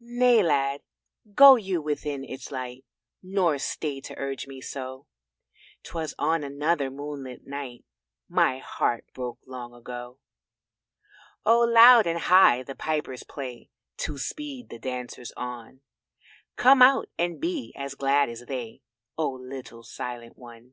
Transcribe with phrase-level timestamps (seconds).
[0.00, 0.80] "Nay, Lad,
[1.34, 2.86] go you within its light,
[3.22, 5.06] Nor stay to urge me so
[5.82, 7.84] 'Twas on another moonlit night
[8.26, 10.20] My heart broke long ago."
[11.44, 13.68] Oh loud and high the pipers play
[13.98, 15.82] To speed the dancers on;
[16.56, 18.80] Come out and be as glad as they,
[19.18, 20.72] Oh, little Silent one.